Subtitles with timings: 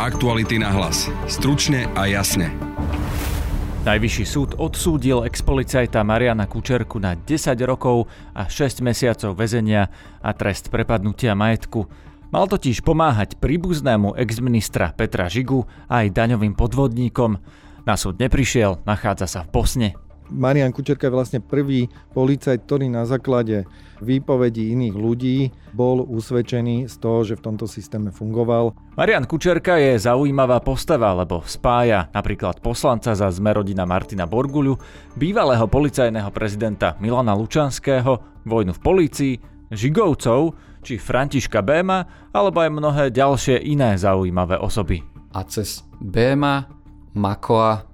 [0.00, 1.12] Aktuality na hlas.
[1.28, 2.48] Stručne a jasne.
[3.84, 9.92] Najvyšší súd odsúdil expolicajta Mariana Kučerku na 10 rokov a 6 mesiacov väzenia
[10.24, 11.84] a trest prepadnutia majetku.
[12.32, 17.36] Mal totiž pomáhať príbuznému exministra Petra Žigu aj daňovým podvodníkom.
[17.84, 20.00] Na súd neprišiel, nachádza sa v Bosne.
[20.30, 23.66] Marian Kučerka je vlastne prvý policajt, ktorý na základe
[24.00, 25.38] výpovedí iných ľudí
[25.76, 28.72] bol usvedčený z toho, že v tomto systéme fungoval.
[28.96, 34.78] Marian Kučerka je zaujímavá postava, lebo spája napríklad poslanca za zmerodina Martina Borguľu,
[35.18, 39.34] bývalého policajného prezidenta Milana Lučanského, vojnu v polícii,
[39.70, 45.04] Žigovcov či Františka Béma, alebo aj mnohé ďalšie iné zaujímavé osoby.
[45.36, 46.66] A cez Béma,
[47.14, 47.89] Makoa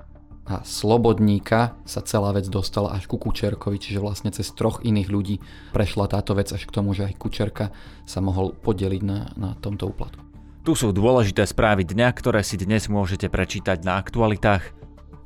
[0.46, 5.36] a Slobodníka sa celá vec dostala až ku Kučerkovi, čiže vlastne cez troch iných ľudí
[5.74, 7.74] prešla táto vec až k tomu, že aj Kučerka
[8.06, 10.22] sa mohol podeliť na, na tomto úplatku.
[10.62, 14.75] Tu sú dôležité správy dňa, ktoré si dnes môžete prečítať na aktualitách.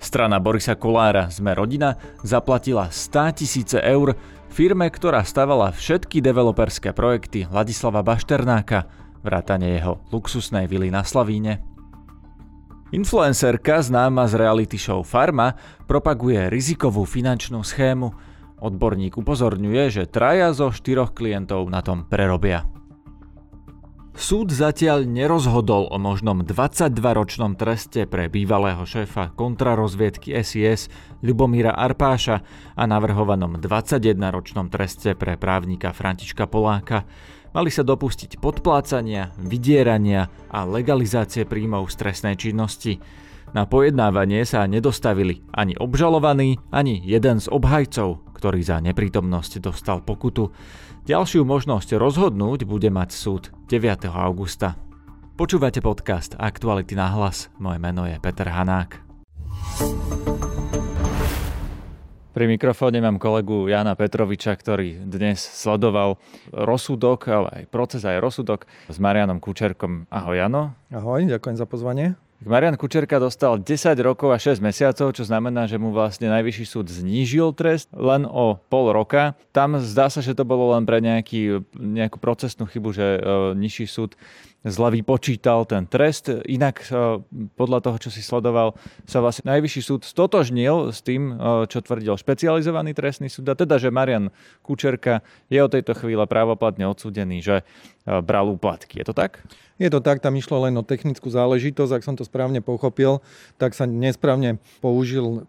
[0.00, 4.16] Strana Borisa Kolára Sme rodina zaplatila 100 tisíce eur
[4.48, 8.88] firme, ktorá stavala všetky developerské projekty Ladislava Bašternáka,
[9.20, 11.69] vrátane jeho luxusnej vily na Slavíne.
[12.90, 15.54] Influencerka známa z reality show Farma
[15.86, 18.10] propaguje rizikovú finančnú schému.
[18.58, 22.66] Odborník upozorňuje, že traja zo štyroch klientov na tom prerobia.
[24.18, 30.90] Súd zatiaľ nerozhodol o možnom 22-ročnom treste pre bývalého šéfa kontrarozviedky SIS
[31.22, 32.42] Ľubomíra Arpáša
[32.74, 37.06] a navrhovanom 21-ročnom treste pre právnika Františka Poláka.
[37.50, 43.02] Mali sa dopustiť podplácania, vydierania a legalizácie príjmov z trestnej činnosti.
[43.50, 50.54] Na pojednávanie sa nedostavili ani obžalovaný, ani jeden z obhajcov, ktorý za neprítomnosť dostal pokutu.
[51.10, 54.06] Ďalšiu možnosť rozhodnúť bude mať súd 9.
[54.06, 54.78] augusta.
[55.34, 57.50] Počúvate podcast Aktuality na hlas.
[57.58, 59.02] Moje meno je Peter Hanák.
[62.30, 66.14] Pri mikrofóne mám kolegu Jana Petroviča, ktorý dnes sledoval
[66.54, 70.06] rozsudok, ale aj proces, aj rozsudok s Marianom Kučerkom.
[70.06, 70.78] Ahoj Jano.
[70.94, 72.14] Ahoj, ďakujem za pozvanie.
[72.40, 76.88] Marian Kučerka dostal 10 rokov a 6 mesiacov, čo znamená, že mu vlastne najvyšší súd
[76.88, 79.36] znížil trest len o pol roka.
[79.52, 83.20] Tam zdá sa, že to bolo len pre nejaký, nejakú procesnú chybu, že e,
[83.60, 84.16] nižší súd
[84.64, 86.32] zle vypočítal ten trest.
[86.48, 87.20] Inak e,
[87.60, 88.72] podľa toho, čo si sledoval,
[89.04, 93.76] sa vlastne najvyšší súd stotožnil s tým, e, čo tvrdil špecializovaný trestný súd, a teda,
[93.76, 94.32] že Marian
[94.64, 95.20] Kučerka
[95.52, 97.64] je od tejto chvíle právoplatne odsúdený, že e,
[98.24, 99.04] bral úplatky.
[99.04, 99.44] Je to tak?
[99.80, 103.24] Je to tak, tam išlo len o technickú záležitosť, ak som to správne pochopil,
[103.56, 105.48] tak sa nesprávne použil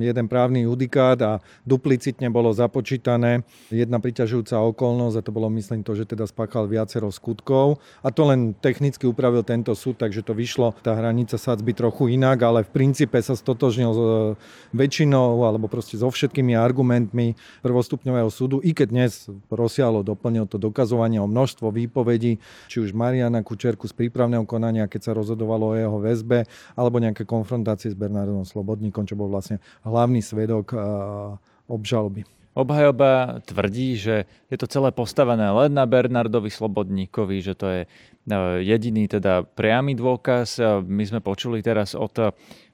[0.00, 1.32] jeden právny judikát a
[1.62, 3.46] duplicitne bolo započítané.
[3.70, 7.78] Jedna priťažujúca okolnosť a to bolo myslím to, že teda spáchal viacero skutkov.
[8.02, 10.74] A to len technicky upravil tento súd, takže to vyšlo.
[10.82, 14.08] Tá hranica sadzby trochu inak, ale v princípe sa stotožnil s e,
[14.74, 19.12] väčšinou alebo proste so všetkými argumentmi prvostupňového súdu, i keď dnes
[19.52, 25.00] rozsiahlo doplnil to dokazovanie o množstvo výpovedí, či už Mariana Kučerku z prípravného konania, keď
[25.10, 29.43] sa rozhodovalo o jeho väzbe, alebo nejaké konfrontácie s Bernardom Slobodníkom, čo bol vlastne
[29.84, 30.78] hlavný svedok e,
[31.68, 32.24] obžaloby.
[32.54, 37.88] Obhajoba tvrdí, že je to celé postavené len na Bernardovi Slobodníkovi, že to je e,
[38.62, 40.62] jediný teda priamy dôkaz.
[40.86, 42.14] My sme počuli teraz od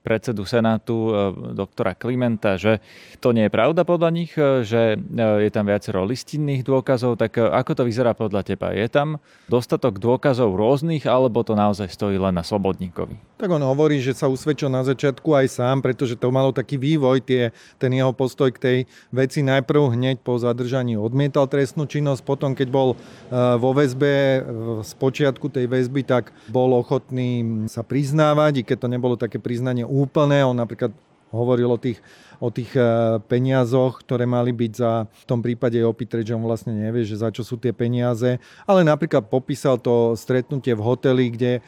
[0.01, 1.13] predsedu Senátu e,
[1.53, 2.81] doktora Klimenta, že
[3.21, 7.37] to nie je pravda podľa nich, e, že e, je tam viacero listinných dôkazov, tak
[7.37, 8.73] ako to vyzerá podľa teba?
[8.73, 9.21] Je tam
[9.53, 13.21] dostatok dôkazov rôznych, alebo to naozaj stojí len na Slobodníkovi?
[13.37, 17.25] Tak on hovorí, že sa usvedčil na začiatku aj sám, pretože to malo taký vývoj,
[17.25, 18.79] tie, ten jeho postoj k tej
[19.13, 23.01] veci najprv hneď po zadržaní odmietal trestnú činnosť, potom keď bol
[23.33, 24.45] vo väzbe
[24.85, 29.89] z počiatku tej väzby, tak bol ochotný sa priznávať, i keď to nebolo také priznanie
[29.91, 30.47] úplné.
[30.47, 30.95] On napríklad
[31.31, 32.03] hovoril o tých,
[32.43, 32.83] o tých e,
[33.31, 37.31] peniazoch, ktoré mali byť za, v tom prípade opitreť, že on vlastne nevie, že za
[37.31, 41.61] čo sú tie peniaze, ale napríklad popísal to stretnutie v hoteli, kde e,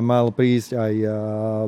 [0.00, 1.08] mal prísť aj e,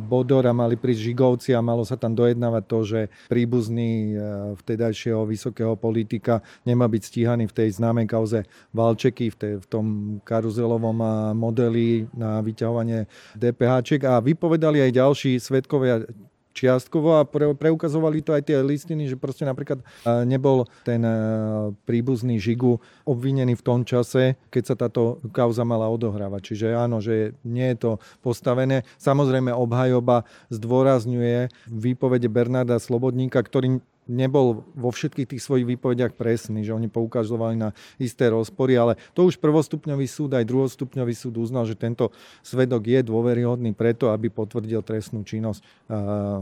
[0.06, 4.14] Bodor a mali prísť Žigovci a malo sa tam dojednávať to, že príbuzný
[4.62, 8.40] vtedajšieho vysokého politika nemá byť stíhaný v tej známej kauze
[8.70, 9.86] Valčeky, v, tej, v tom
[10.22, 10.98] karuzelovom
[11.34, 14.04] modeli na vyťahovanie DPH.
[14.06, 16.06] A vypovedali aj ďalší svetkovia
[16.52, 19.84] čiastkovo a pre, preukazovali to aj tie listiny, že proste napríklad e,
[20.28, 21.14] nebol ten e,
[21.84, 22.78] príbuzný Žigu
[23.08, 26.54] obvinený v tom čase, keď sa táto kauza mala odohrávať.
[26.54, 27.90] Čiže áno, že nie je to
[28.20, 28.84] postavené.
[29.00, 36.74] Samozrejme obhajoba zdôrazňuje výpovede Bernarda Slobodníka, ktorý nebol vo všetkých tých svojich výpovediach presný, že
[36.74, 37.70] oni poukazovali na
[38.02, 42.10] isté rozpory, ale to už prvostupňový súd aj druhostupňový súd uznal, že tento
[42.42, 45.62] svedok je dôveryhodný preto, aby potvrdil trestnú činnosť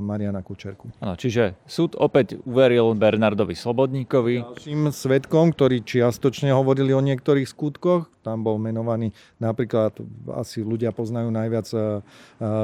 [0.01, 0.89] Mariana Kučerku.
[1.05, 4.41] Ano, čiže súd opäť uveril Bernardovi Slobodníkovi.
[4.41, 9.97] Ďalším svedkom, ktorí čiastočne hovorili o niektorých skutkoch, tam bol menovaný napríklad,
[10.37, 11.69] asi ľudia poznajú najviac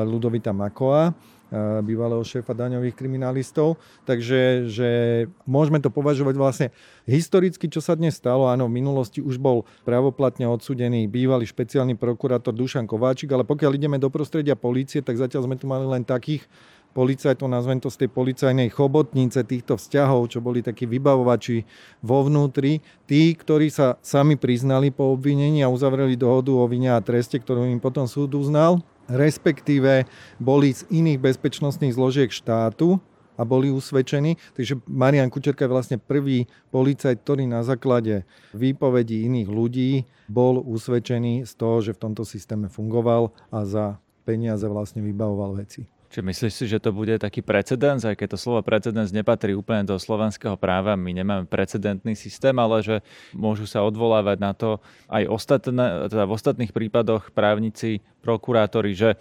[0.09, 1.13] Ludovita Makoa,
[1.85, 3.81] bývalého šéfa daňových kriminalistov.
[4.05, 4.91] Takže že
[5.45, 6.67] môžeme to považovať vlastne
[7.09, 8.49] historicky, čo sa dnes stalo.
[8.49, 13.97] Áno, v minulosti už bol pravoplatne odsudený bývalý špeciálny prokurátor Dušan Kováčik, ale pokiaľ ideme
[14.01, 16.45] do prostredia polície, tak zatiaľ sme tu mali len takých
[16.97, 21.69] policajtov, nazvem to z tej policajnej chobotnice týchto vzťahov, čo boli takí vybavovači
[22.01, 27.05] vo vnútri, tí, ktorí sa sami priznali po obvinení a uzavreli dohodu o vine a
[27.05, 28.81] treste, ktorú im potom súd uznal
[29.11, 30.07] respektíve
[30.39, 32.99] boli z iných bezpečnostných zložiek štátu
[33.37, 34.41] a boli usvedčení.
[34.57, 38.25] Takže Marian Kučerka je vlastne prvý policajt, ktorý na základe
[38.57, 39.91] výpovedí iných ľudí
[40.27, 43.87] bol usvedčený z toho, že v tomto systéme fungoval a za
[44.27, 45.87] peniaze vlastne vybavoval veci.
[46.17, 49.85] Či myslíš si, že to bude taký precedens, aj keď to slovo precedens nepatrí úplne
[49.85, 53.05] do slovenského práva, my nemáme precedentný systém, ale že
[53.37, 54.81] môžu sa odvolávať na to
[55.13, 59.21] aj ostatné, teda v ostatných prípadoch právnici, prokurátori, že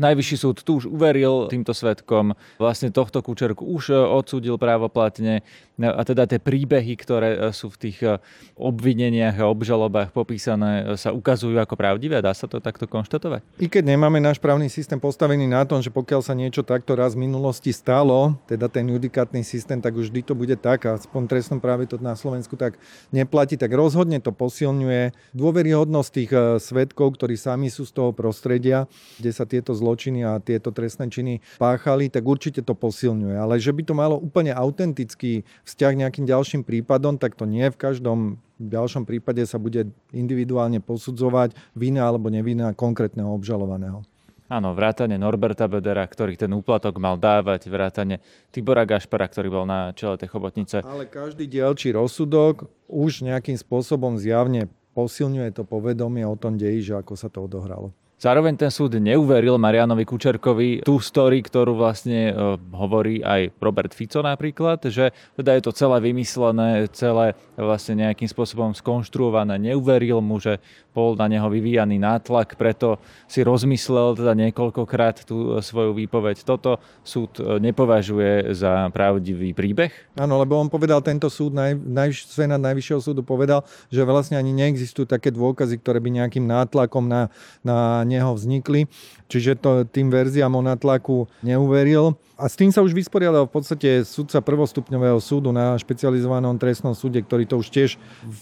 [0.00, 5.44] Najvyšší súd tu už uveril týmto svetkom, vlastne tohto Kučerku už e, odsúdil právoplatne
[5.76, 8.16] a teda tie príbehy, ktoré e, sú v tých e,
[8.56, 12.24] obvineniach a obžalobách popísané, sa ukazujú ako pravdivé.
[12.24, 13.44] Dá sa to takto konštatovať?
[13.60, 17.12] I keď nemáme náš právny systém postavený na tom, že pokiaľ sa niečo takto raz
[17.12, 21.28] v minulosti stalo, teda ten judikátny systém, tak už vždy to bude tak, a aspoň
[21.28, 22.80] trestnom práve to na Slovensku tak
[23.12, 26.30] neplatí, tak rozhodne to posilňuje dôveryhodnosť tých
[26.64, 28.88] svetkov, ktorí sami sú z toho prostredia,
[29.20, 33.34] kde sa tieto zločiny a tieto trestné činy páchali, tak určite to posilňuje.
[33.34, 37.66] Ale že by to malo úplne autentický vzťah nejakým ďalším prípadom, tak to nie.
[37.66, 44.06] V každom ďalšom prípade sa bude individuálne posudzovať vina alebo nevina konkrétneho obžalovaného.
[44.50, 48.18] Áno, vrátane Norberta Bedera, ktorý ten úplatok mal dávať, vrátane
[48.50, 50.82] Tibora Gašpara, ktorý bol na čele tej chobotnice.
[50.82, 54.66] Ale každý dielčí rozsudok už nejakým spôsobom zjavne
[54.98, 57.94] posilňuje to povedomie o tom deji, že ako sa to odohralo.
[58.20, 62.32] Zároveň ten súd neuveril Marianovi Kučerkovi tú story, ktorú vlastne e,
[62.76, 68.76] hovorí aj Robert Fico napríklad, že teda je to celé vymyslené, celé vlastne nejakým spôsobom
[68.76, 69.56] skonštruované.
[69.72, 70.60] Neuveril mu, že
[70.92, 76.44] bol na neho vyvíjaný nátlak, preto si rozmyslel teda niekoľkokrát tú e, svoju výpoveď.
[76.44, 79.96] Toto súd e, nepovažuje za pravdivý príbeh?
[80.20, 84.52] Áno, lebo on povedal, tento súd, naj, naj, Senát Najvyššieho súdu povedal, že vlastne ani
[84.52, 87.32] neexistujú také dôkazy, ktoré by nejakým nátlakom na,
[87.64, 88.90] na neho vznikli.
[89.30, 92.18] Čiže to tým verziám o natlaku neuveril.
[92.34, 97.22] A s tým sa už vysporiadal v podstate sudca prvostupňového súdu na špecializovanom trestnom súde,
[97.22, 97.90] ktorý to už tiež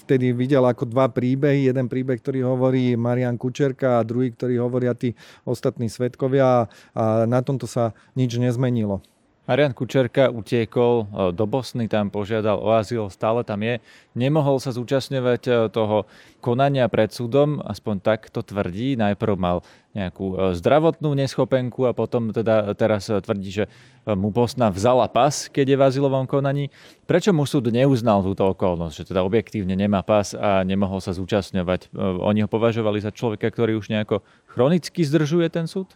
[0.07, 1.69] vtedy videl ako dva príbehy.
[1.69, 5.13] Jeden príbeh, ktorý hovorí Marian Kučerka a druhý, ktorý hovoria tí
[5.45, 9.05] ostatní svetkovia a na tomto sa nič nezmenilo.
[9.49, 13.81] Marian Kučerka utiekol e, do Bosny, tam požiadal o azyl, stále tam je.
[14.13, 16.05] Nemohol sa zúčastňovať e, toho
[16.45, 19.01] konania pred súdom, aspoň tak to tvrdí.
[19.01, 19.65] Najprv mal
[19.97, 23.65] nejakú e, zdravotnú neschopenku a potom teda teraz tvrdí, že
[24.05, 26.69] mu Bosna vzala pas, keď je v azylovom konaní.
[27.09, 31.93] Prečo mu súd neuznal túto okolnosť, že teda objektívne nemá pas a nemohol sa zúčastňovať?
[32.21, 35.93] Oni ho považovali za človeka, ktorý už nejako chronicky zdržuje ten súd?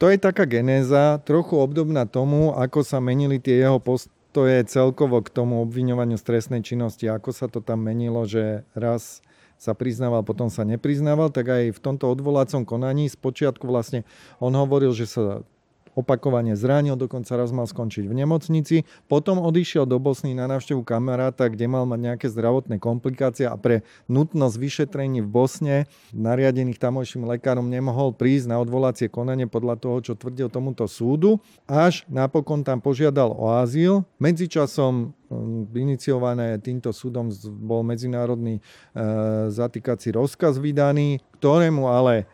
[0.00, 5.28] To je taká genéza, trochu obdobná tomu, ako sa menili tie jeho postoje celkovo k
[5.28, 9.20] tomu obviňovaniu stresnej činnosti, ako sa to tam menilo, že raz
[9.60, 14.08] sa priznával, potom sa nepriznával, tak aj v tomto odvolacom konaní spočiatku vlastne
[14.40, 15.44] on hovoril, že sa
[15.98, 18.76] opakovane zranil, dokonca raz mal skončiť v nemocnici.
[19.10, 23.82] Potom odišiel do Bosny na návštevu kamaráta, kde mal mať nejaké zdravotné komplikácie a pre
[24.06, 25.76] nutnosť vyšetrení v Bosne
[26.14, 31.42] nariadených tamojším lekárom nemohol prísť na odvolacie konanie podľa toho, čo tvrdil tomuto súdu.
[31.66, 34.06] Až napokon tam požiadal o azyl.
[34.22, 37.30] Medzičasom mm, iniciované týmto súdom
[37.60, 38.62] bol medzinárodný e,
[39.50, 42.28] zatýkací rozkaz vydaný, ktorému ale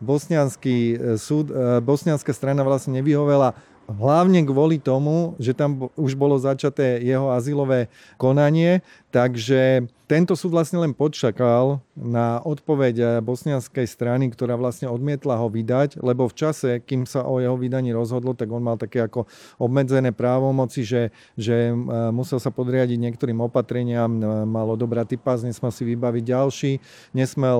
[0.00, 3.54] bosnianský e, súd, e, bosnianská strana vlastne nevyhovela
[3.86, 10.82] hlavne kvôli tomu, že tam už bolo začaté jeho azylové konanie, takže tento súd vlastne
[10.82, 17.06] len počakal na odpoveď bosnianskej strany, ktorá vlastne odmietla ho vydať, lebo v čase, kým
[17.06, 19.30] sa o jeho vydaní rozhodlo, tak on mal také ako
[19.62, 21.74] obmedzené právomoci, že, že eh,
[22.10, 26.72] musel sa podriadiť niektorým opatreniam, eh, mal odobrať pas, nesmel si vybaviť ďalší,
[27.14, 27.58] nesmel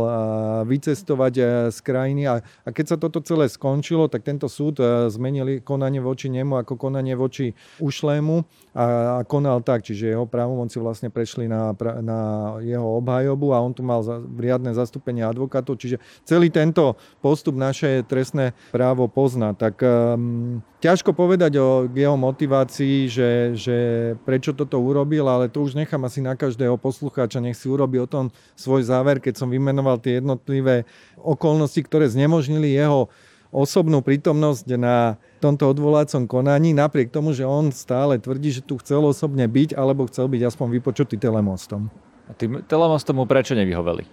[0.67, 1.35] vycestovať
[1.71, 2.27] z krajiny.
[2.27, 4.81] A, a keď sa toto celé skončilo, tak tento súd
[5.13, 8.43] zmenil konanie voči nemu ako konanie voči ušlému
[8.75, 13.73] a, a konal tak, čiže jeho právomoci vlastne prešli na, na jeho obhajobu a on
[13.73, 14.01] tu mal
[14.37, 19.53] riadne zastúpenie advokátov, čiže celý tento postup naše trestné právo pozná.
[19.53, 23.77] Tak um, ťažko povedať o jeho motivácii, že, že
[24.25, 28.09] prečo toto urobil, ale to už nechám asi na každého poslucháča, nech si urobí o
[28.09, 30.89] tom svoj záver, keď som vymenoval tie jednotlivé
[31.21, 33.13] okolnosti, ktoré znemožnili jeho
[33.51, 39.03] osobnú prítomnosť na tomto odvolacom konaní, napriek tomu, že on stále tvrdí, že tu chcel
[39.03, 41.91] osobne byť, alebo chcel byť aspoň vypočutý telemostom.
[42.37, 44.07] Tým telemostom mu prečo nevyhoveli?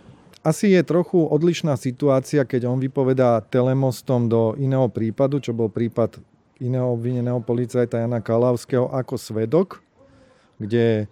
[0.45, 6.23] Asi je trochu odlišná situácia, keď on vypovedá telemostom do iného prípadu, čo bol prípad
[6.63, 9.83] iného obvineného policajta Jana Kalavského ako svedok,
[10.57, 11.11] kde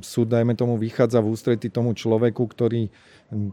[0.00, 2.88] súd, dajme tomu, vychádza v ústretí tomu človeku, ktorý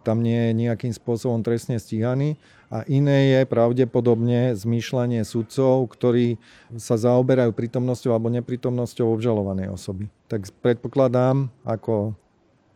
[0.08, 2.40] tam nie je nejakým spôsobom trestne stíhaný
[2.72, 6.40] a iné je pravdepodobne zmýšľanie sudcov, ktorí
[6.80, 10.08] sa zaoberajú prítomnosťou alebo neprítomnosťou obžalovanej osoby.
[10.32, 12.16] Tak predpokladám ako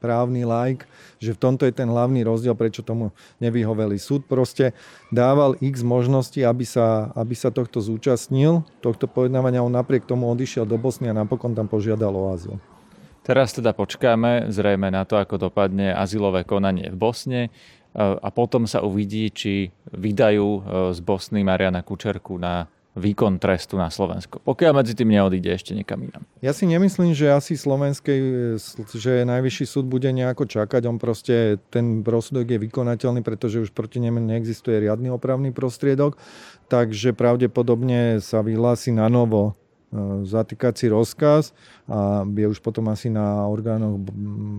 [0.06, 0.86] právny like,
[1.18, 3.10] že v tomto je ten hlavný rozdiel, prečo tomu
[3.42, 3.98] nevyhoveli.
[3.98, 4.78] Súd proste
[5.10, 10.70] dával x možností, aby sa, aby sa tohto zúčastnil, tohto pojednávania, on napriek tomu odišiel
[10.70, 12.62] do Bosny a napokon tam požiadal o azyl.
[13.26, 17.50] Teraz teda počkáme zrejme na to, ako dopadne azylové konanie v Bosne e,
[17.98, 20.60] a potom sa uvidí, či vydajú e,
[20.94, 24.40] z Bosny Mariana Kučerku na výkon trestu na Slovensko.
[24.40, 26.24] Pokiaľ medzi tým neodíde ešte niekam inam.
[26.40, 28.20] Ja si nemyslím, že asi slovenskej,
[28.96, 30.88] že najvyšší súd bude nejako čakať.
[30.88, 36.16] On proste, ten rozsudok je vykonateľný, pretože už proti nemu neexistuje riadny opravný prostriedok.
[36.72, 39.60] Takže pravdepodobne sa vyhlási na novo
[40.24, 44.02] zatýkací rozkaz a je už potom asi na orgánoch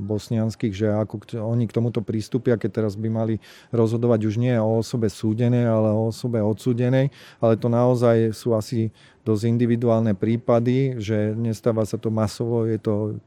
[0.06, 3.34] bosnianských, že ako oni k tomuto prístupia, keď teraz by mali
[3.74, 7.10] rozhodovať už nie o osobe súdenej, ale o osobe odsúdenej,
[7.42, 8.94] ale to naozaj sú asi
[9.26, 13.18] dosť individuálne prípady, že nestáva sa to masovo, je to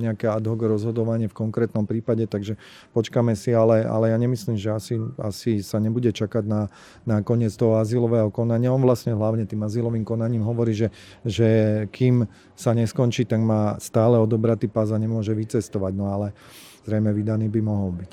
[0.00, 2.56] nejaké ad hoc rozhodovanie v konkrétnom prípade, takže
[2.96, 6.72] počkáme si, ale, ale ja nemyslím, že asi, asi sa nebude čakať na,
[7.04, 8.72] na koniec toho azylového konania.
[8.72, 10.88] On vlastne hlavne tým azylovým konaním hovorí, že,
[11.28, 11.48] že
[11.92, 12.24] kým
[12.56, 16.32] sa neskončí, tak má stále odobratý pás a nemôže vycestovať, no ale
[16.88, 18.12] zrejme vydaný by mohol byť.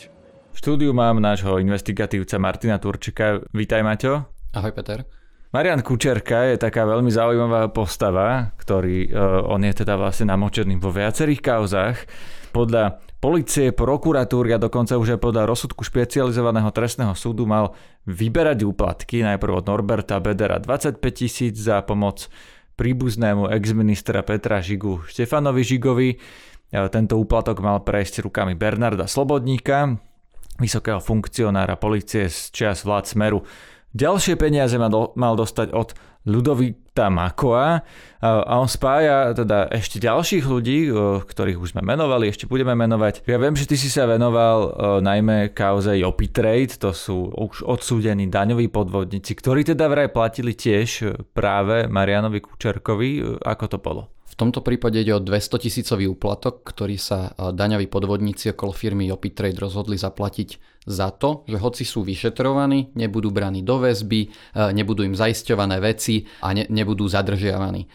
[0.51, 3.39] V štúdiu mám nášho investigatívca Martina Turčika.
[3.55, 4.27] Vítaj Maťo.
[4.51, 5.20] Ahoj Peter.
[5.51, 10.95] Marian Kučerka je taká veľmi zaujímavá postava, ktorý uh, on je teda vlastne namočený vo
[10.95, 12.07] viacerých kauzach.
[12.55, 17.75] Podľa policie, prokuratúry a dokonca už aj podľa rozsudku špecializovaného trestného súdu mal
[18.07, 22.31] vyberať úplatky najprv od Norberta Bedera 25 tisíc za pomoc
[22.79, 26.09] príbuznému exministra Petra Žigu Štefanovi Žigovi.
[26.15, 26.17] E,
[26.89, 29.99] tento úplatok mal prejsť rukami Bernarda Slobodníka,
[30.57, 33.43] vysokého funkcionára policie z čias vlád Smeru.
[33.91, 37.81] Ďalšie peniaze mal, do, mal dostať od Ludovita Makoa
[38.21, 40.93] a on spája teda ešte ďalších ľudí,
[41.25, 43.25] ktorých už sme menovali, ešte budeme menovať.
[43.25, 48.29] Ja viem, že ty si sa venoval najmä kauze Jopi Trade, to sú už odsúdení
[48.29, 53.41] daňoví podvodníci, ktorí teda vraj platili tiež práve Marianovi Kučerkovi.
[53.41, 54.20] Ako to bolo?
[54.31, 59.11] V tomto prípade ide o 200 tisícový úplatok, ktorý sa e, daňoví podvodníci okolo firmy
[59.11, 64.27] Trade rozhodli zaplatiť za to, že hoci sú vyšetrovaní, nebudú braní do väzby, e,
[64.71, 67.83] nebudú im zaisťované veci a ne, nebudú zadržiavaní.
[67.83, 67.87] E,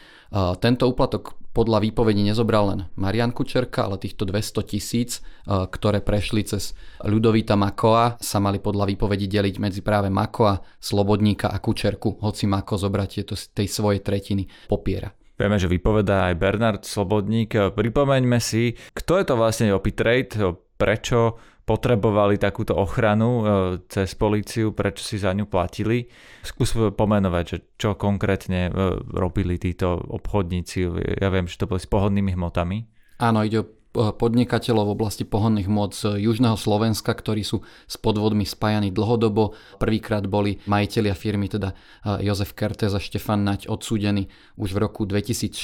[0.61, 6.77] tento úplatok podľa výpovedí nezobral len Marian Kučerka, ale týchto 200 tisíc, ktoré prešli cez
[7.01, 12.77] Ľudovita Makoa, sa mali podľa výpovedí deliť medzi práve Makoa, Slobodníka a Kučerku, hoci Mako
[12.77, 15.09] zobrať tieto tej svojej tretiny popiera.
[15.37, 17.77] Vieme, že vypovedá aj Bernard Slobodník.
[17.77, 20.33] Pripomeňme si, kto je to vlastne Opitrade,
[20.81, 23.45] prečo potrebovali takúto ochranu e,
[23.91, 26.07] cez políciu, prečo si za ňu platili.
[26.47, 28.73] Skús pomenovať, že čo konkrétne e,
[29.11, 30.87] robili títo obchodníci.
[31.19, 32.87] Ja viem, že to boli s pohodnými hmotami.
[33.19, 38.45] Áno, ide o podnikateľov v oblasti pohonných mod z južného Slovenska, ktorí sú s podvodmi
[38.45, 39.57] spájani dlhodobo.
[39.81, 41.73] Prvýkrát boli majiteľia firmy, teda
[42.21, 44.29] Jozef Kertes a Štefan Nať odsúdení
[44.61, 45.57] už v roku 2014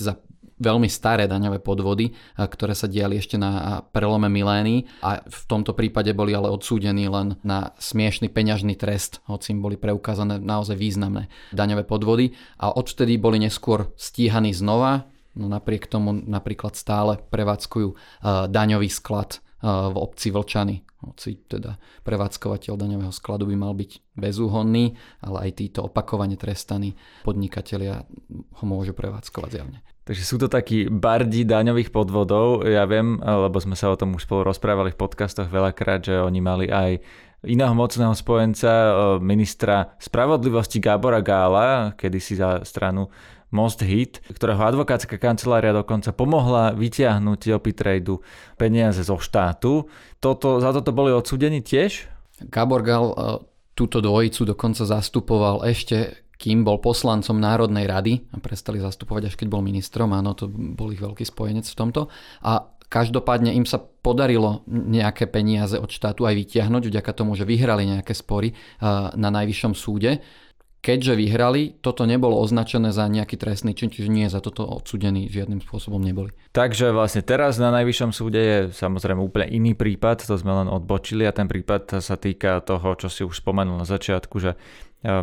[0.00, 0.16] za
[0.56, 6.16] veľmi staré daňové podvody, ktoré sa diali ešte na prelome milény a v tomto prípade
[6.16, 11.84] boli ale odsúdení len na smiešný peňažný trest, hoci im boli preukázané naozaj významné daňové
[11.84, 12.32] podvody.
[12.56, 19.38] A odvtedy boli neskôr stíhaní znova No napriek tomu napríklad stále prevádzkujú uh, daňový sklad
[19.60, 20.82] uh, v obci Vlčany.
[21.04, 28.02] Hoci teda prevádzkovateľ daňového skladu by mal byť bezúhonný, ale aj títo opakovane trestaní podnikatelia
[28.32, 29.78] ho môžu prevádzkovať zjavne.
[30.06, 32.62] Takže sú to takí bardi daňových podvodov.
[32.62, 36.38] Ja viem, lebo sme sa o tom už spolu rozprávali v podcastoch veľakrát, že oni
[36.38, 37.02] mali aj
[37.42, 43.10] iného mocného spojenca, e, ministra spravodlivosti Gábora Gála, kedysi za stranu
[43.54, 48.18] Most Hit, ktorého advokátska kancelária dokonca pomohla vytiahnuť Opitradu
[48.58, 49.86] peniaze zo štátu.
[50.18, 52.10] Toto, za toto boli odsudení tiež?
[52.50, 53.16] Gábor Gál e,
[53.78, 59.48] túto dvojicu dokonca zastupoval ešte kým bol poslancom Národnej rady a prestali zastupovať až keď
[59.56, 62.12] bol ministrom, áno, to bol ich veľký spojenec v tomto.
[62.44, 67.82] A Každopádne im sa podarilo nejaké peniaze od štátu aj vytiahnuť vďaka tomu, že vyhrali
[67.82, 68.54] nejaké spory
[69.18, 70.22] na najvyššom súde.
[70.86, 75.58] Keďže vyhrali, toto nebolo označené za nejaký trestný čin, čiže nie za toto odsudení žiadnym
[75.58, 76.30] spôsobom neboli.
[76.54, 81.26] Takže vlastne teraz na najvyššom súde je samozrejme úplne iný prípad, to sme len odbočili
[81.26, 84.56] a ten prípad sa týka toho, čo si už spomenul na začiatku, že e,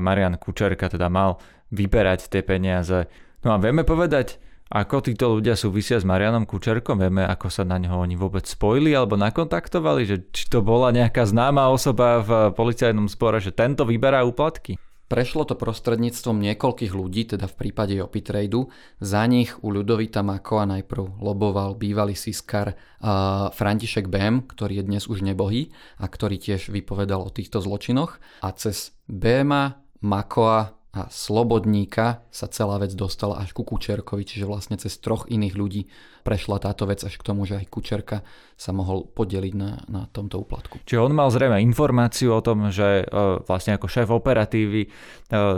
[0.04, 1.40] Marian Kučerka teda mal
[1.72, 3.08] vyberať tie peniaze.
[3.48, 7.00] No a vieme povedať, ako títo ľudia súvisia s Marianom Kučerkom?
[7.00, 10.12] Vieme, ako sa na neho oni vôbec spojili alebo nakontaktovali?
[10.12, 14.76] Že či to bola nejaká známa osoba v policajnom spore, že tento vyberá úplatky?
[15.14, 18.74] Prešlo to prostredníctvom niekoľkých ľudí, teda v prípade Opitradu.
[18.98, 25.06] Za nich u Ľudovita Makova najprv loboval bývalý siskar uh, František Bem, ktorý je dnes
[25.06, 25.70] už nebohý
[26.02, 28.18] a ktorý tiež vypovedal o týchto zločinoch.
[28.42, 34.78] A cez Bema, Makoa a Slobodníka sa celá vec dostala až ku Kučerkovi, čiže vlastne
[34.78, 35.82] cez troch iných ľudí
[36.22, 38.22] prešla táto vec až k tomu, že aj Kučerka
[38.54, 40.86] sa mohol podeliť na, na tomto úplatku.
[40.86, 43.06] Čiže on mal zrejme informáciu o tom, že e,
[43.42, 44.90] vlastne ako šéf operatívy e,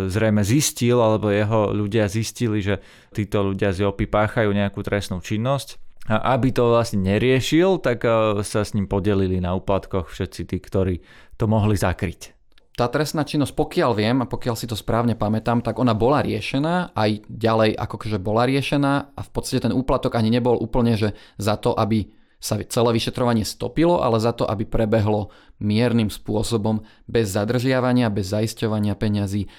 [0.08, 2.80] zrejme zistil, alebo jeho ľudia zistili, že
[3.12, 8.40] títo ľudia z JOPy páchajú nejakú trestnú činnosť a aby to vlastne neriešil, tak e,
[8.40, 10.96] sa s ním podelili na úplatkoch všetci tí, ktorí
[11.36, 12.35] to mohli zakryť.
[12.76, 16.92] Tá trestná činnosť, pokiaľ viem a pokiaľ si to správne pamätám, tak ona bola riešená,
[16.92, 21.56] aj ďalej akože bola riešená a v podstate ten úplatok ani nebol úplne, že za
[21.56, 22.12] to, aby
[22.46, 28.94] sa celé vyšetrovanie stopilo, ale za to, aby prebehlo miernym spôsobom, bez zadržiavania, bez zaisťovania
[28.94, 29.50] peňazí,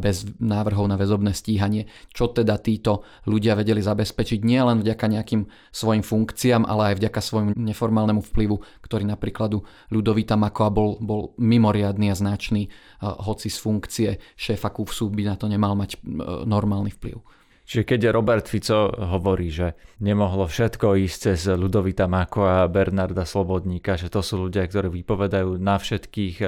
[0.00, 6.02] bez návrhov na väzobné stíhanie, čo teda títo ľudia vedeli zabezpečiť nielen vďaka nejakým svojim
[6.02, 12.16] funkciám, ale aj vďaka svojmu neformálnemu vplyvu, ktorý napríklad Ľudovita Makoa bol, bol mimoriadný a
[12.16, 12.72] značný,
[13.04, 16.00] hoci z funkcie šéfa KUFSu by na to nemal mať
[16.48, 17.20] normálny vplyv.
[17.62, 23.94] Čiže keď Robert Fico hovorí, že nemohlo všetko ísť cez Ludovita Mako a Bernarda Slobodníka,
[23.94, 26.46] že to sú ľudia, ktorí vypovedajú na všetkých, e,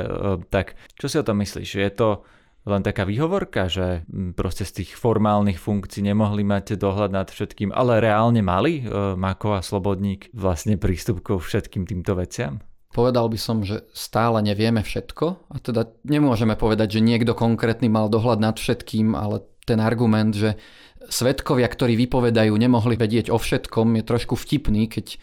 [0.51, 1.71] tak čo si o tom myslíš?
[1.79, 2.27] Je to
[2.65, 8.01] len taká výhovorka, že proste z tých formálnych funkcií nemohli mať dohľad nad všetkým, ale
[8.01, 12.65] reálne mali e, Mako a Slobodník vlastne prístup ku všetkým týmto veciam?
[12.95, 18.07] Povedal by som, že stále nevieme všetko a teda nemôžeme povedať, že niekto konkrétny mal
[18.07, 20.57] dohľad nad všetkým, ale ten argument, že
[21.11, 25.17] svetkovia, ktorí vypovedajú, nemohli vedieť o všetkom, je trošku vtipný, keď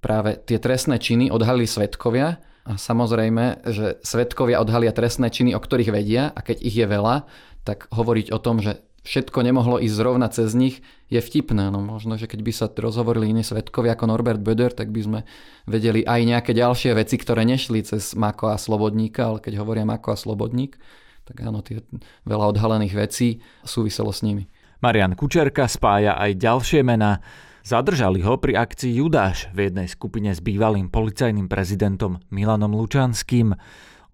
[0.00, 5.92] práve tie trestné činy odhalili svetkovia a samozrejme, že svetkovia odhalia trestné činy, o ktorých
[5.92, 7.28] vedia a keď ich je veľa,
[7.64, 11.72] tak hovoriť o tom, že všetko nemohlo ísť zrovna cez nich, je vtipné.
[11.72, 15.20] No možno, že keď by sa rozhovorili iní svetkovia ako Norbert Böder, tak by sme
[15.64, 20.14] vedeli aj nejaké ďalšie veci, ktoré nešli cez Mako a Slobodníka, ale keď hovoria Mako
[20.14, 20.76] a Slobodník,
[21.24, 21.80] tak áno, tie
[22.26, 24.50] veľa odhalených vecí súviselo s nimi.
[24.80, 27.20] Marian Kučerka spája aj ďalšie mená.
[27.60, 33.52] Zadržali ho pri akcii Judáš v jednej skupine s bývalým policajným prezidentom Milanom Lučanským.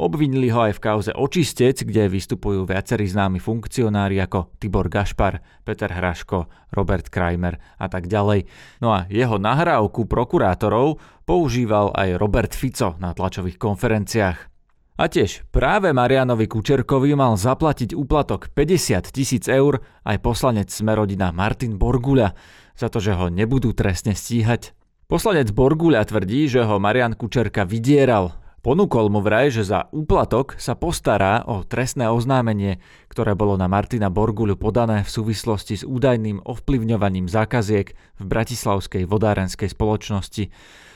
[0.02, 5.88] Obvinili ho aj v kauze Očistec, kde vystupujú viacerí známi funkcionári ako Tibor Gašpar, Peter
[5.88, 8.50] Hraško, Robert Kramer a tak ďalej.
[8.82, 14.55] No a jeho nahrávku prokurátorov používal aj Robert Fico na tlačových konferenciách.
[14.96, 21.76] A tiež práve Marianovi Kučerkovi mal zaplatiť úplatok 50 tisíc eur aj poslanec Smerodina Martin
[21.76, 22.32] Borguľa
[22.72, 24.72] za to, že ho nebudú trestne stíhať.
[25.04, 28.40] Poslanec Borguľa tvrdí, že ho Marian Kučerka vydieral.
[28.64, 32.80] Ponúkol mu vraj, že za úplatok sa postará o trestné oznámenie,
[33.12, 39.68] ktoré bolo na Martina Borguľu podané v súvislosti s údajným ovplyvňovaním zákaziek v bratislavskej vodárenskej
[39.76, 40.48] spoločnosti.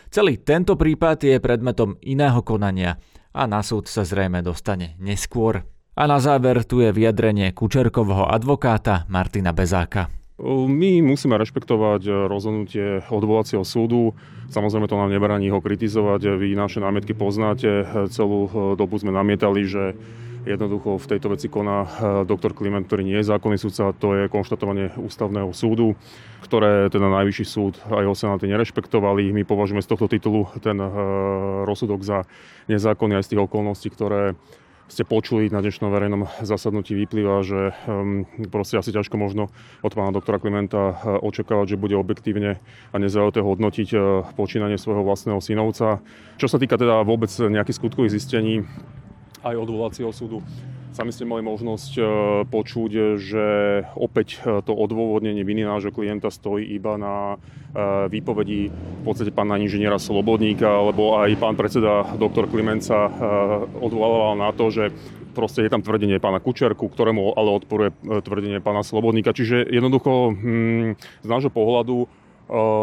[0.08, 2.96] Celý tento prípad je predmetom iného konania–
[3.31, 5.62] a na súd sa zrejme dostane neskôr.
[5.95, 10.09] A na záver tu je vyjadrenie Kučerkovho advokáta Martina Bezáka.
[10.66, 14.16] My musíme rešpektovať rozhodnutie odvolacieho súdu.
[14.49, 16.40] Samozrejme to nám nebraní ho kritizovať.
[16.40, 17.85] Vy naše námietky poznáte.
[18.09, 19.93] Celú dobu sme namietali, že
[20.48, 21.85] jednoducho v tejto veci koná
[22.24, 23.92] doktor Kliment, ktorý nie je zákonný súdca.
[23.96, 25.98] To je konštatovanie ústavného súdu,
[26.44, 29.35] ktoré teda najvyšší súd a jeho senáty nerešpektovali.
[29.37, 30.81] My považujeme z tohto titulu ten
[31.68, 32.24] rozsudok za
[32.72, 34.38] nezákonný aj z tých okolností, ktoré
[34.90, 39.46] ste počuli na dnešnom verejnom zasadnutí vyplýva, že um, proste asi ťažko možno
[39.87, 42.59] od pána doktora Klimenta uh, očakávať, že bude objektívne
[42.90, 43.88] a nezaujate hodnotiť
[44.35, 46.03] počínanie svojho vlastného synovca.
[46.42, 48.66] Čo sa týka teda vôbec nejakých skutkových zistení,
[49.44, 50.44] aj odvolacieho súdu.
[50.90, 52.03] Sami ste mali možnosť e,
[52.50, 53.46] počuť, že
[53.94, 59.55] opäť e, to odôvodnenie viny nášho klienta stojí iba na e, výpovedi v podstate pána
[59.62, 63.07] inžiniera Slobodníka, lebo aj pán predseda doktor Klimenca
[63.79, 64.90] odvolával na to, že
[65.31, 67.94] proste je tam tvrdenie pána Kučerku, ktorému ale odporuje
[68.26, 69.31] tvrdenie pána Slobodníka.
[69.31, 72.11] Čiže jednoducho hm, z nášho pohľadu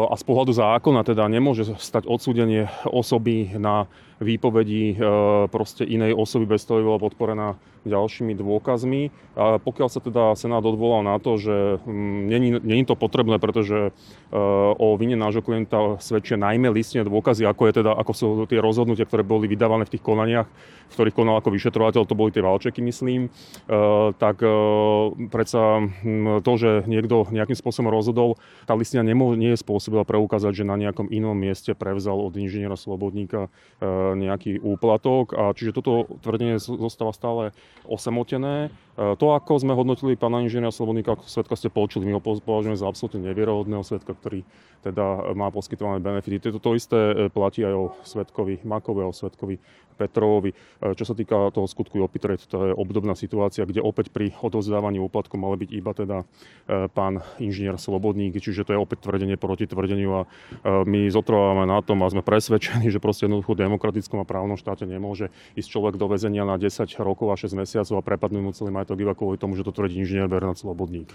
[0.08, 3.84] a z pohľadu zákona teda nemôže stať odsúdenie osoby na
[4.18, 4.98] výpovedí
[5.50, 7.54] proste inej osoby bez toho, bola podporená
[7.88, 9.10] ďalšími dôkazmi.
[9.38, 13.90] A pokiaľ sa teda Senát odvolal na to, že mm, není, to potrebné, pretože e,
[14.74, 19.06] o vine nášho klienta svedčia najmä listne dôkazy, ako, je teda, ako sú tie rozhodnutia,
[19.08, 20.48] ktoré boli vydávané v tých konaniach,
[20.88, 23.30] v ktorých konal ako vyšetrovateľ, to boli tie valčeky, myslím, e,
[24.16, 24.50] tak e,
[25.28, 30.68] predsa mm, to, že niekto nejakým spôsobom rozhodol, tá listina nie je spôsobila preukázať, že
[30.68, 33.50] na nejakom inom mieste prevzal od inžiniera Slobodníka
[34.14, 35.34] nejaký úplatok.
[35.34, 37.56] A čiže toto tvrdenie zostáva stále
[37.88, 38.68] osamotené.
[38.98, 42.74] E, to, ako sme hodnotili pána inžiniera Slobodníka, ako svetka ste počuli, my ho považujeme
[42.74, 44.42] za absolútne nevierohodného svetka, ktorý
[44.82, 46.38] teda má poskytované benefity.
[46.38, 49.58] Toto to isté e, platí aj o svetkovi Makovi, o svetkovi
[49.98, 50.50] Petrovovi.
[50.50, 54.98] E, čo sa týka toho skutku Opitret, to je obdobná situácia, kde opäť pri odozdávaní
[54.98, 56.16] úplatku mal byť iba teda
[56.92, 60.22] pán inžinier Slobodník, čiže to je opäť tvrdenie proti tvrdeniu a
[60.84, 63.62] my zotrvávame na tom a sme presvedčení, že proste jednoducho v
[63.98, 67.94] demokratickom a právnom štáte nemôže ísť človek do väzenia na 10 rokov a 6 mesiacov
[67.98, 71.10] a prepadnúť mu celý majetok iba kvôli tomu, že to tvrdí inžinier Bernard Slobodník.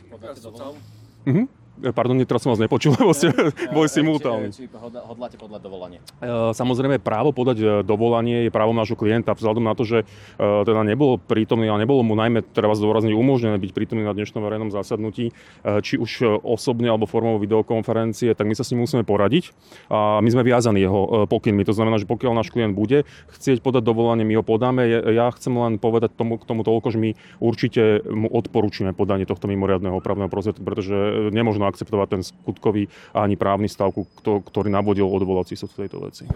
[1.23, 1.62] Mhm.
[1.81, 3.33] E, pardon, teraz som vás nepočul, lebo ste
[3.73, 4.53] boli simultálni.
[4.53, 4.77] Či, či
[5.09, 5.97] hodláte podľať dovolanie?
[6.21, 10.05] E, samozrejme, právo podať e, dovolanie je právom nášho klienta, vzhľadom na to, že
[10.37, 14.69] teda nebol prítomný a nebolo mu najmä, treba zdôrazniť, umožnené byť prítomný na dnešnom verejnom
[14.69, 15.31] zasadnutí,
[15.63, 19.55] či už osobne alebo formou videokonferencie, tak my sa s ním musíme poradiť
[19.87, 21.63] a my sme viazaní jeho pokynmi.
[21.65, 24.83] To znamená, že pokiaľ náš klient bude chcieť podať dovolanie, my ho podáme.
[25.13, 27.09] Ja chcem len povedať tomu, k tomu toľko, že my
[27.39, 33.23] určite mu odporúčime podanie tohto mimoriadného opravného prostriedku, pretože nemôžno možno akceptovať ten skutkový a
[33.23, 36.27] ani právny stav, ktorý navodil odvolací súd v tejto veci.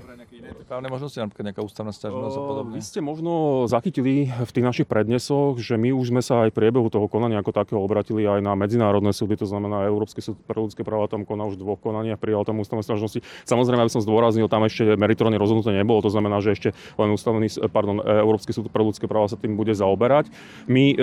[0.68, 2.76] Právne možnosti, napríklad nejaká ústavná stiažnosť a podobne?
[2.80, 6.58] Vy ste možno zachytili v tých našich prednesoch, že my už sme sa aj v
[6.64, 10.60] priebehu toho konania ako takého obratili aj na medzinárodné súdy, to znamená Európsky súd pre
[10.60, 13.24] ľudské práva tam koná už dvoch konaniach, prijal tam ústavné stiažnosti.
[13.48, 17.48] Samozrejme, aby som zdôraznil, tam ešte meritorné rozhodnutie nebolo, to znamená, že ešte len ústavný,
[17.72, 20.32] pardon, Európsky súd pre ľudské práva sa tým bude zaoberať.
[20.68, 20.98] My e,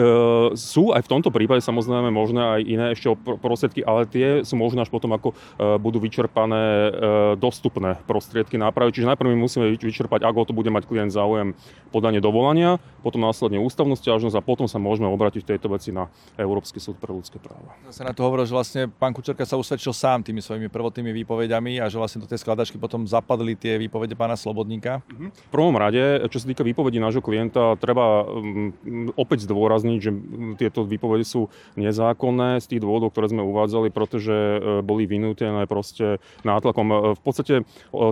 [0.57, 4.87] sú aj v tomto prípade samozrejme možné aj iné ešte prostriedky, ale tie sú možné
[4.87, 5.35] až potom, ako e,
[5.83, 6.91] budú vyčerpané e,
[7.35, 8.95] dostupné prostriedky nápravy.
[8.95, 11.59] Čiže najprv my musíme vyčerpať, ako to bude mať klient záujem
[11.91, 16.07] podanie dovolania, potom následne ústavnú stiažnosť a potom sa môžeme obrátiť v tejto veci na
[16.39, 17.75] Európsky súd pre ľudské práva.
[17.91, 21.83] Sa na to hovoril, že vlastne pán Kučerka sa usvedčil sám tými svojimi prvotnými výpovediami
[21.83, 25.03] a že vlastne do tej skladačky potom zapadli tie výpovede pána Slobodníka.
[25.11, 25.27] Mhm.
[25.31, 30.11] V prvom rade, čo sa týka výpovedí nášho klienta, treba mm, opäť zdôrazniť, že
[30.59, 31.49] tieto výpovede sú
[31.79, 36.87] nezákonné z tých dôvodov, ktoré sme uvádzali, pretože e, boli vynútené proste nátlakom.
[36.93, 37.63] E, v podstate e,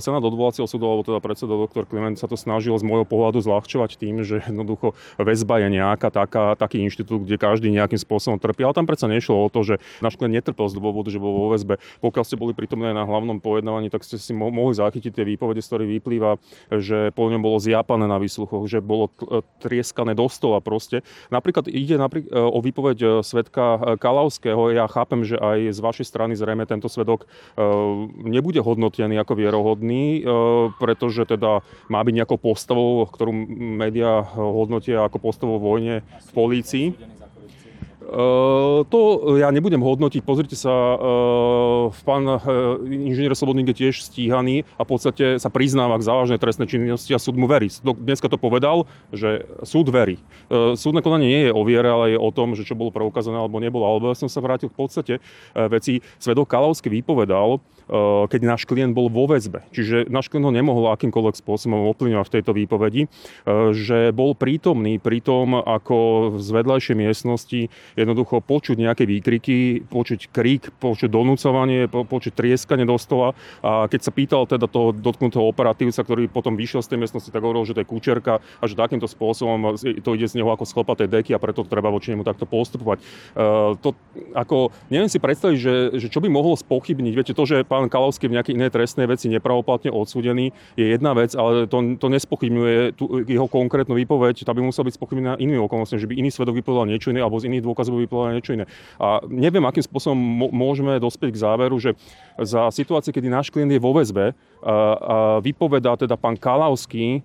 [0.01, 4.01] Senát odvolacieho súdu, alebo teda predseda doktor Kliment sa to snažil z môjho pohľadu zľahčovať
[4.01, 8.65] tým, že jednoducho väzba je nejaká taká, taký inštitút, kde každý nejakým spôsobom trpí.
[8.65, 11.47] Ale tam predsa nešlo o to, že náš klient netrpel z dôvodu, že bol vo
[11.53, 11.77] väzbe.
[12.01, 15.69] Pokiaľ ste boli prítomné na hlavnom pojednávaní, tak ste si mohli zachytiť tie výpovede, z
[15.69, 16.41] ktorých vyplýva,
[16.73, 19.13] že po ňom bolo zjapané na výsluchoch, že bolo
[19.61, 21.05] trieskané do stola proste.
[21.29, 24.73] Napríklad ide napríklad o výpoveď svetka Kalavského.
[24.73, 27.29] Ja chápem, že aj z vašej strany zrejme tento svedok
[28.25, 30.25] nebude hodnotený ako vierohodný,
[30.81, 33.35] pretože teda teda má byť nejakou postavou, ktorú
[33.83, 36.87] médiá hodnotia ako postavou vojne v polícii.
[38.13, 40.21] Uh, to ja nebudem hodnotiť.
[40.21, 42.45] Pozrite sa, uh, pán uh,
[42.85, 47.23] inžinier Slobodník je tiež stíhaný a v podstate sa priznáva k závažnej trestnej činnosti a
[47.23, 47.73] súd mu verí.
[47.81, 48.85] Dneska to povedal,
[49.17, 50.21] že súd verí.
[50.53, 53.57] Súdne konanie nie je o viere, ale je o tom, že čo bolo preukázané alebo
[53.65, 53.89] nebolo.
[53.89, 55.15] Alebo ja som sa vrátil v podstate
[55.57, 56.05] veci.
[56.21, 57.65] Svedok Kalavský vypovedal,
[58.29, 59.65] keď náš klient bol vo väzbe.
[59.73, 63.03] Čiže náš klient ho nemohol akýmkoľvek spôsobom ovplyvňovať v tejto výpovedi,
[63.73, 67.61] že bol prítomný pri tom, ako z vedľajšej miestnosti
[68.03, 73.33] jednoducho počuť nejaké výkriky, počuť krík, počuť donúcovanie, po, počuť trieskanie do stola.
[73.63, 77.43] A keď sa pýtal teda toho dotknutého operatívca, ktorý potom vyšiel z tej miestnosti, tak
[77.43, 80.73] hovoril, že to je kučerka a že takýmto spôsobom to ide z neho ako z
[81.05, 82.99] tej deky a preto treba voči nemu takto postupovať.
[83.33, 83.95] Uh, to,
[84.35, 87.13] ako, neviem si predstaviť, že, že čo by mohlo spochybniť.
[87.15, 91.37] Viete, to, že pán Kalavský v nejakej inej trestnej veci nepravoplatne odsúdený, je jedna vec,
[91.37, 94.45] ale to, to nespochybňuje tú, jeho konkrétnu výpoveď.
[94.45, 97.39] Tá by musela byť spochybnená inými okolnostiami, že by iný svedok vypovedal niečo iné alebo
[97.41, 98.65] z iných dôkazov by povedal niečo iné.
[98.97, 100.17] A neviem, akým spôsobom
[100.49, 101.93] môžeme dospieť k záveru, že
[102.41, 104.33] za situácie, kedy náš klient je vo väzbe,
[105.45, 107.21] vypovedá teda pán Kalavský,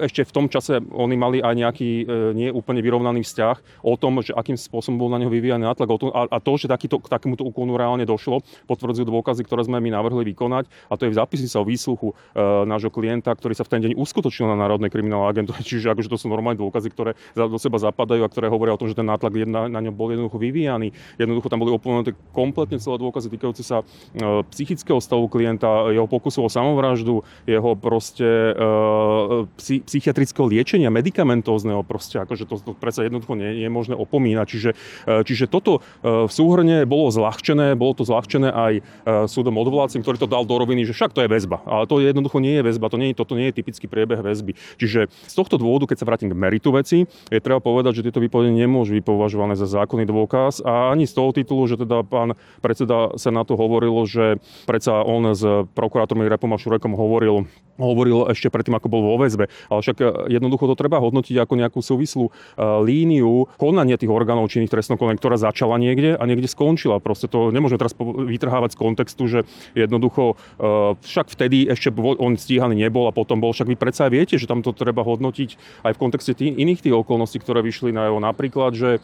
[0.00, 1.90] ešte v tom čase oni mali aj nejaký
[2.36, 6.36] nie úplne vyrovnaný vzťah o tom, že akým spôsobom bol na neho vyvíjaný nátlak a
[6.40, 10.68] to, že takýto, k takémuto úkonu reálne došlo, potvrdzujú dôkazy, ktoré sme my navrhli vykonať
[10.90, 12.12] a to je v zápisnici o výsluchu
[12.66, 16.18] nášho klienta, ktorý sa v ten deň uskutočnil na Národnej kriminálnej agentúre, čiže akože to
[16.20, 19.32] sú normálne dôkazy, ktoré do seba zapadajú a ktoré hovoria o tom, že ten nátlak
[19.46, 20.92] na, na ňom bol jednoducho vyvíjaný.
[21.20, 23.82] Jednoducho tam boli opomenuté kompletne celé dôkazy týkajúce sa
[24.52, 28.56] psychického stavu klienta, jeho pokusu o samovraždu, jeho proste
[29.58, 34.46] psychiatrického liečenia, medicamentózneho proste, akože to, to predsa jednoducho nie, nie je možné opomínať.
[34.46, 34.70] Čiže,
[35.22, 38.72] čiže toto v súhrne bolo zľahčené, bolo to zľahčené aj
[39.30, 41.62] súdom odvolacím, ktorý to dal do roviny, že však to je väzba.
[41.66, 44.58] Ale to jednoducho nie je väzba, to nie, toto nie je typický priebeh väzby.
[44.80, 48.22] Čiže z tohto dôvodu, keď sa vrátim k meritu veci, je treba povedať, že tieto
[48.22, 52.38] výpovede nemôžu byť považované za zákonný dôkaz a ani z toho titulu, že teda pán
[52.64, 55.42] predseda Senátu hovoril, že predsa on s
[55.74, 57.44] prokurátorom Repom a Šurekom hovoril
[57.76, 59.35] hovoril ešte predtým, ako bol vo väzbe.
[59.44, 62.32] Ale však e, jednoducho to treba hodnotiť ako nejakú súvislú e,
[62.80, 66.96] líniu konania tých orgánov činných trestnom konaní, ktorá začala niekde a niekde skončila.
[67.04, 69.38] Proste to nemôžeme teraz vytrhávať z kontextu, že
[69.76, 73.52] jednoducho e, však vtedy ešte on stíhaný nebol a potom bol.
[73.52, 76.96] Však vy predsa viete, že tam to treba hodnotiť aj v kontexte tých iných tých
[76.96, 78.18] okolností, ktoré vyšli na jeho.
[78.22, 79.02] Napríklad, že,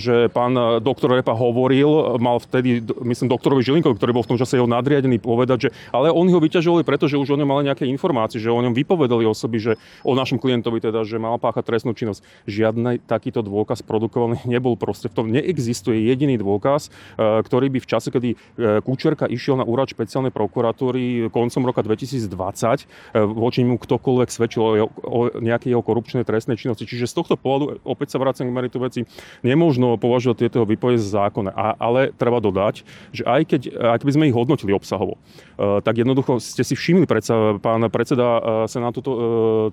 [0.00, 4.56] že pán doktor Repa hovoril, mal vtedy, myslím, doktorovi Žilinkovi, ktorý bol v tom čase
[4.56, 8.40] jeho nadriadený, povedať, že ale oni ho vyťažovali, pretože už o ňom mali nejaké informácie,
[8.40, 12.24] že o ňom vypovedali osoby, že o našom klientovi teda, že mal páchať trestnú činnosť.
[12.48, 14.74] Žiadny takýto dôkaz produkovaný nebol.
[14.80, 18.36] Proste v tom neexistuje jediný dôkaz, e, ktorý by v čase, kedy e,
[18.80, 25.20] Kučerka išiel na úrad špeciálnej prokuratúry koncom roka 2020, e, voči mu ktokoľvek svedčil o,
[25.38, 26.88] nejakej jeho korupčnej trestnej činnosti.
[26.88, 29.04] Čiže z tohto pohľadu, opäť sa vracem k meritu veci,
[29.44, 31.52] nemôžno považovať tieto výpovede za zákonné.
[31.54, 35.20] Ale treba dodať, že aj keď, ak by sme ich hodnotili obsahovo,
[35.60, 39.12] tak jednoducho ste si všimli predsa, pán predseda Senátu to,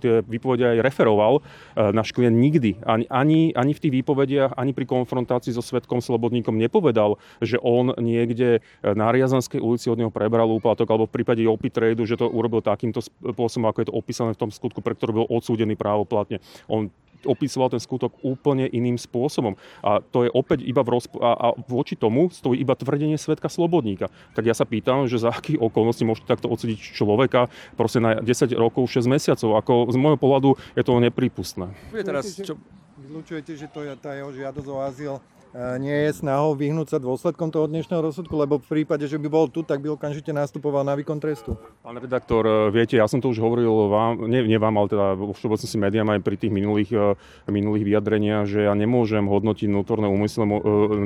[0.02, 4.72] tie výpovede aj referoval, e, náš klient nikdy, ani, ani, ani v tých výpovediach, ani
[4.74, 10.48] pri konfrontácii so svetkom Slobodníkom nepovedal, že on niekde na Riazanskej ulici od neho prebral
[10.48, 14.32] úplatok, alebo v prípade Jopi Trade, že to urobil takýmto spôsobom, ako je to opísané
[14.34, 16.40] v tom skutku, pre ktorý bol odsúdený právoplatne.
[16.70, 16.88] On
[17.26, 19.58] opisoval ten skutok úplne iným spôsobom.
[19.82, 23.50] A to je opäť iba v rozpo- a, a voči tomu stojí iba tvrdenie svetka
[23.50, 24.12] slobodníka.
[24.38, 28.54] Tak ja sa pýtam, že za akých okolností môžete takto odsúdiť človeka proste na 10
[28.54, 29.58] rokov, 6 mesiacov.
[29.68, 31.76] Ako z môjho pohľadu je to nepripustné.
[31.92, 35.14] Vylúčujete, že to je tá jeho žiadosť o azyl
[35.56, 39.46] nie je snahou vyhnúť sa dôsledkom toho dnešného rozsudku, lebo v prípade, že by bol
[39.48, 41.56] tu, tak by okamžite nastupoval na výkon trestu.
[41.82, 45.16] Pán redaktor, e, viete, ja som to už hovoril vám, nie, nie vám, ale teda
[45.16, 47.16] vo všeobecnosti médiám aj pri tých minulých, e,
[47.48, 50.52] minulých vyjadreniach, že ja nemôžem hodnotiť vnútorné úmysle e,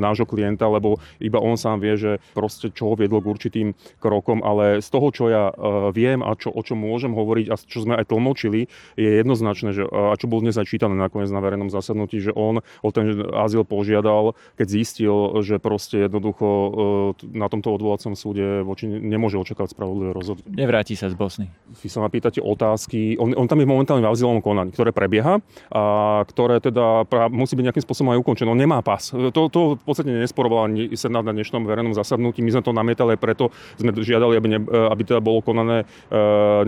[0.02, 3.68] nášho klienta, lebo iba on sám vie, že proste čo ho viedlo k určitým
[4.02, 5.54] krokom, ale z toho, čo ja
[5.94, 9.84] viem a čo, o čom môžem hovoriť a čo sme aj tlmočili, je jednoznačné, že,
[9.86, 13.68] a čo bolo dnes aj čítané nakoniec na verejnom zasadnutí, že on o ten azyl
[13.68, 16.70] požiadal keď zistil, že proste jednoducho e,
[17.36, 20.54] na tomto odvolacom súde voči nemôže očakávať spravodlivé rozhodnutie.
[20.54, 21.48] Nevráti sa z Bosny.
[21.72, 23.16] Vy sa ma pýtate otázky.
[23.18, 25.40] On, on tam je momentálne v azylovom konaní, ktoré prebieha
[25.72, 25.84] a
[26.28, 28.50] ktoré teda musí byť nejakým spôsobom aj ukončené.
[28.52, 29.02] On nemá pas.
[29.12, 32.44] To, to v podstate nesporoval ani Senát na dnešnom verejnom zasadnutí.
[32.44, 36.16] My sme to namietali, preto sme žiadali, aby, ne, aby teda bolo konané, e,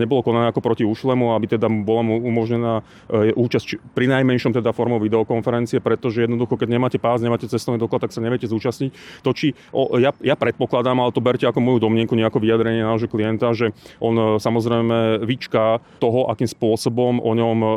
[0.00, 4.72] nebolo konané ako proti ušlemu, aby teda bola mu umožnená e, účasť pri najmenšom teda
[4.72, 9.22] formou videokonferencie, pretože jednoducho, keď nemáte pás, nemáte cestovný doklad, tak sa neviete zúčastniť.
[9.22, 13.06] To, či, o, ja, ja predpokladám, ale to berte ako moju domnienku, nejako vyjadrenie nášho
[13.06, 13.70] klienta, že
[14.02, 17.68] on e, samozrejme vyčká toho, akým spôsobom o ňom e,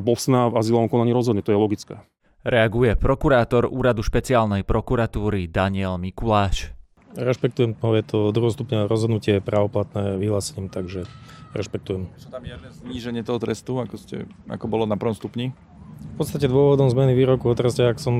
[0.00, 1.44] Bosna v azylovom konaní rozhodne.
[1.44, 2.00] To je logické.
[2.44, 6.76] Reaguje prokurátor úradu špeciálnej prokuratúry Daniel Mikuláš.
[7.14, 11.06] Rešpektujem, je to druhostupňové rozhodnutie právoplatné vyhlásením, takže
[11.54, 12.10] rešpektujem.
[12.18, 15.54] Sú tam jedné zníženie toho trestu, ako, ste, ako bolo na prvom stupni?
[16.14, 18.14] V podstate dôvodom zmeny výroku o treste, ak som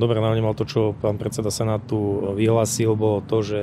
[0.00, 3.60] dobre navnímal to, čo pán predseda Senátu vyhlásil, bolo to, že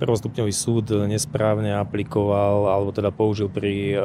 [0.00, 3.96] prvostupňový súd nesprávne aplikoval alebo teda použil pri e,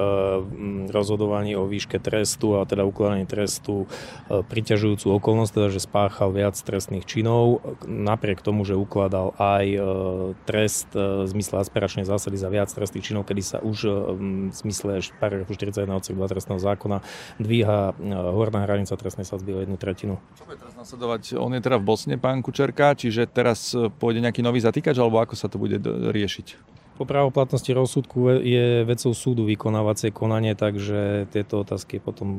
[0.91, 3.88] rozhodovaní o výške trestu a teda ukladaní trestu
[4.28, 9.80] e, priťažujúcu okolnosť, teda že spáchal viac trestných činov, napriek tomu, že ukladal aj e,
[10.43, 13.88] trest v zmysle aspiračnej zásady za viac trestných činov, kedy sa už
[14.19, 17.00] v zmysle paragrafu 41 odsek 2 trestného zákona
[17.39, 17.95] dvíha
[18.36, 20.20] horná hranica trestnej sadzby o jednu tretinu.
[20.36, 21.40] Čo bude teraz nasledovať?
[21.40, 25.40] On je teda v Bosne, pán Kučerka, čiže teraz pôjde nejaký nový zatýkač, alebo ako
[25.40, 25.80] sa to bude
[26.12, 26.75] riešiť?
[26.95, 32.29] Po právoplatnosti rozsudku je vecou súdu vykonávacie konanie, takže tieto otázky je potom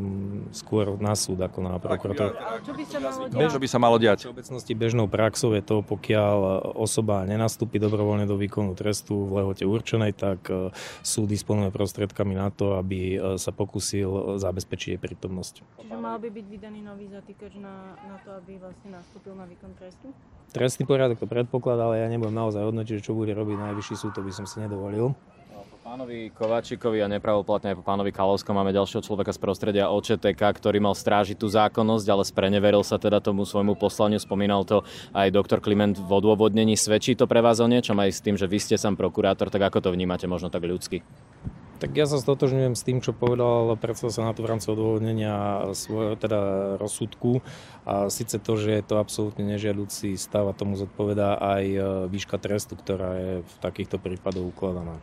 [0.56, 2.32] skôr na súd ako na prokurátor.
[2.64, 3.60] Čo by sa malo Čo diať?
[3.60, 4.18] by sa malo diať?
[4.18, 6.36] V všeobecnosti bežnou praxou je to, pokiaľ
[6.72, 10.72] osoba nenastúpi dobrovoľne do výkonu trestu v lehote určenej, tak e,
[11.04, 15.84] súd disponuje prostriedkami na to, aby e, sa pokusil zabezpečiť jej prítomnosť.
[15.84, 19.76] Čiže mal by byť vydaný nový zatýkač na, na to, aby vlastne nastúpil na výkon
[19.76, 20.16] trestu?
[20.54, 24.22] Trestný poriadok to predpokladá, ale ja nebudem naozaj hodnotiť, čo bude robiť najvyšší súd, to
[24.24, 25.12] by som si nedovolil.
[25.56, 30.38] Po pánovi Kovačíkovi a nepravoplatne aj po pánovi Kalovskom máme ďalšieho človeka z prostredia OČTK,
[30.38, 34.18] ktorý mal strážiť tú zákonnosť, ale spreneveril sa teda tomu svojmu poslaniu.
[34.18, 34.82] Spomínal to
[35.14, 36.74] aj doktor Kliment v odôvodnení.
[36.74, 39.62] Svedčí to pre vás o niečom aj s tým, že vy ste sám prokurátor, tak
[39.62, 41.06] ako to vnímate možno tak ľudsky?
[41.76, 46.40] Tak ja sa stotožňujem s tým, čo povedal predseda Senátu v rámci odôvodnenia svojho teda
[46.80, 47.44] rozsudku.
[47.84, 52.40] A síce to, že je to absolútne nežiaducí stav a tomu zodpovedá aj e, výška
[52.40, 54.96] trestu, ktorá je v takýchto prípadoch ukladaná.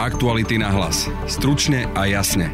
[0.00, 1.12] Aktuality na hlas.
[1.28, 2.48] Stručne a jasne.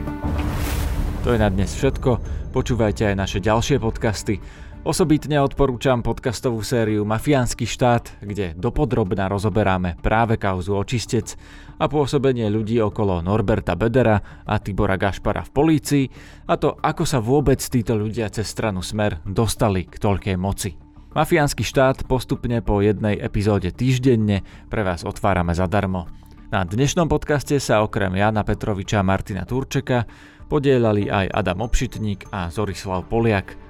[1.22, 2.18] To je na dnes všetko.
[2.50, 4.42] Počúvajte aj naše ďalšie podcasty.
[4.80, 11.36] Osobitne odporúčam podcastovú sériu Mafiánsky štát, kde dopodrobná rozoberáme práve kauzu očistec
[11.76, 16.04] a pôsobenie ľudí okolo Norberta Bedera a Tibora Gašpara v polícii
[16.48, 20.80] a to, ako sa vôbec títo ľudia cez stranu Smer dostali k toľkej moci.
[21.12, 26.08] Mafiánsky štát postupne po jednej epizóde týždenne pre vás otvárame zadarmo.
[26.48, 30.08] Na dnešnom podcaste sa okrem Jana Petroviča a Martina Turčeka
[30.48, 33.69] podielali aj Adam Obšitník a Zorislav Poliak.